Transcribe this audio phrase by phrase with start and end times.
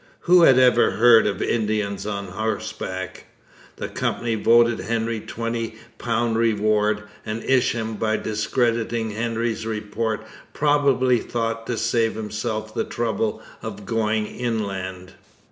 [0.21, 3.25] Who had ever heard of Indians on horseback?
[3.75, 5.75] The Company voted Hendry £20
[6.35, 13.85] reward, and Isham by discrediting Hendry's report probably thought to save himself the trouble of
[13.85, 15.13] going inland.